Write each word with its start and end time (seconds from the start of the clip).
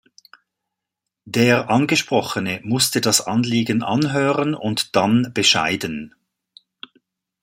Der 1.25 1.69
Angesprochene 1.69 2.59
musste 2.63 3.01
das 3.01 3.21
Anliegen 3.21 3.83
anhören 3.83 4.55
und 4.55 4.95
dann 4.95 5.31
bescheiden. 5.31 6.15